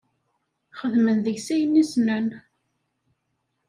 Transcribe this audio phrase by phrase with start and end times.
[0.79, 2.27] Xedmen deg-s ayen i ssnen.